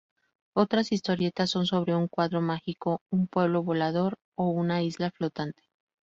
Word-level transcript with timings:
Otras 0.55 0.91
historietas 0.91 1.51
son 1.51 1.67
sobre 1.67 1.93
un 1.95 2.07
cuadro 2.07 2.41
mágico, 2.41 3.03
un 3.11 3.27
pueblo 3.27 3.61
volador 3.61 4.17
o 4.35 4.47
una 4.49 4.81
isla 4.81 5.11
flotante. 5.11 5.61